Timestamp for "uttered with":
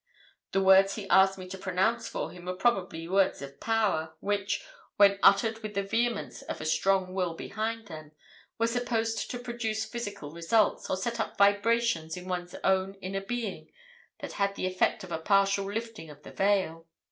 5.21-5.75